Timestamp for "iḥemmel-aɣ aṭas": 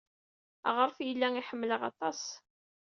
1.41-2.21